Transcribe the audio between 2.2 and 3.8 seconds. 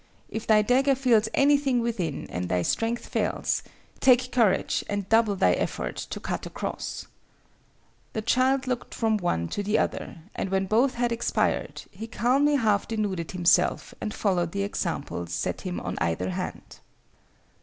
and thy strength fails,